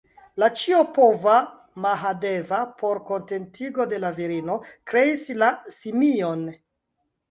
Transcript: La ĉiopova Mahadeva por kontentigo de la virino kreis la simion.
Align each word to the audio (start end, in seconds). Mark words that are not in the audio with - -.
La 0.43 0.47
ĉiopova 0.61 1.35
Mahadeva 1.87 2.63
por 2.81 3.03
kontentigo 3.13 3.89
de 3.95 4.03
la 4.09 4.15
virino 4.21 4.61
kreis 4.73 5.27
la 5.43 5.57
simion. 5.81 6.49